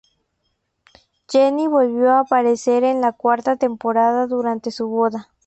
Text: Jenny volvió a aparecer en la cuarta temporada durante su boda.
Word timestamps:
Jenny 1.29 1.67
volvió 1.67 2.09
a 2.09 2.21
aparecer 2.21 2.83
en 2.83 3.01
la 3.01 3.11
cuarta 3.13 3.57
temporada 3.57 4.25
durante 4.25 4.71
su 4.71 4.87
boda. 4.87 5.29